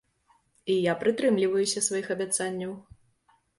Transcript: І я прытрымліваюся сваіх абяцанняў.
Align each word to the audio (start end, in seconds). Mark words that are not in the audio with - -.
І 0.75 0.77
я 0.91 0.95
прытрымліваюся 1.03 1.85
сваіх 1.89 2.11
абяцанняў. 2.19 2.71